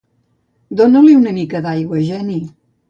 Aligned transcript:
Dóna-li 0.81 1.13
una 1.21 1.37
mica 1.39 1.65
d'aigua, 1.69 2.03
Jenny. 2.11 2.45